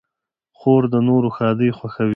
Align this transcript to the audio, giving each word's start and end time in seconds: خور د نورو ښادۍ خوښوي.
خور 0.57 0.83
د 0.93 0.95
نورو 1.07 1.29
ښادۍ 1.37 1.69
خوښوي. 1.77 2.09